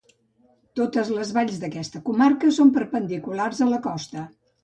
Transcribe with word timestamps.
Totes 0.79 1.11
les 1.17 1.33
valls 1.35 1.59
d'aquesta 1.65 2.01
comarca 2.09 2.55
són 2.57 2.73
perpendiculars 2.79 3.63
a 3.67 3.71
la 3.75 3.81
costa. 3.87 4.27